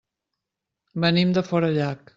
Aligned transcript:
Venim 1.05 1.37
de 1.39 1.47
Forallac. 1.51 2.07